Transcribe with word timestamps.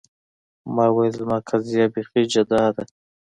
ما 0.75 0.85
ویل 0.95 1.13
زما 1.19 1.37
قضیه 1.49 1.85
بیخي 1.93 2.21
جدا 2.33 2.63
ده. 2.75 2.83